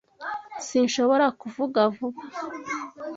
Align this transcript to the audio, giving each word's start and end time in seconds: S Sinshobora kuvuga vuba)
S 0.59 0.63
Sinshobora 0.67 1.25
kuvuga 1.41 1.79
vuba) 1.95 2.21